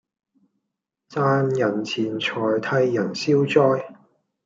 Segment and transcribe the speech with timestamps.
[1.11, 3.83] 賺人錢財替人消災